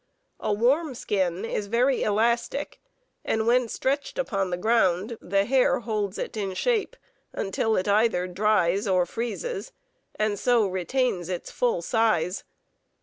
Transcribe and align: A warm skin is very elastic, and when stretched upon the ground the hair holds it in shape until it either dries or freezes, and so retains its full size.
A 0.39 0.51
warm 0.51 0.95
skin 0.95 1.45
is 1.45 1.67
very 1.67 2.01
elastic, 2.01 2.81
and 3.23 3.45
when 3.45 3.67
stretched 3.67 4.17
upon 4.17 4.49
the 4.49 4.57
ground 4.57 5.15
the 5.21 5.45
hair 5.45 5.81
holds 5.81 6.17
it 6.17 6.35
in 6.35 6.55
shape 6.55 6.97
until 7.33 7.75
it 7.75 7.87
either 7.87 8.25
dries 8.25 8.87
or 8.87 9.05
freezes, 9.05 9.71
and 10.15 10.39
so 10.39 10.65
retains 10.65 11.29
its 11.29 11.51
full 11.51 11.83
size. 11.83 12.43